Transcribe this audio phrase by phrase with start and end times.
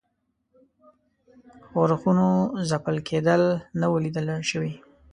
[1.67, 2.27] ښورښونو
[2.69, 3.41] ځپل کېدل
[3.79, 4.73] نه وه لیده شوي.